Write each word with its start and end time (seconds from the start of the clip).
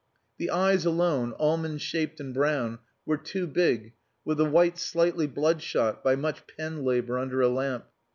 The 0.39 0.49
eyes 0.49 0.83
alone, 0.83 1.35
almond 1.37 1.79
shaped 1.79 2.19
and 2.19 2.33
brown, 2.33 2.79
were 3.05 3.17
too 3.17 3.45
big, 3.45 3.93
with 4.25 4.39
the 4.39 4.49
whites 4.49 4.81
slightly 4.81 5.27
bloodshot 5.27 6.03
by 6.03 6.15
much 6.15 6.41
pen 6.57 6.83
labour 6.83 7.19
under 7.19 7.39
a 7.39 7.49
lamp. 7.49 7.85